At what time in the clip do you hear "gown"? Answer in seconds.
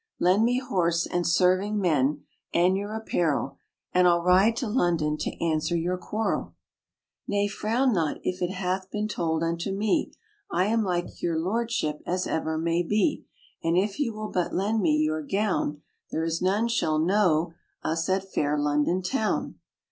15.21-15.83